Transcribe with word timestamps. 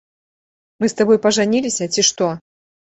Мы 0.79 0.85
з 0.95 0.97
табой 1.03 1.21
пажаніліся, 1.27 1.83
ці 1.95 2.09
што? 2.13 2.35